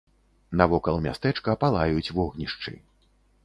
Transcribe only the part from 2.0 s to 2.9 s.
вогнішчы.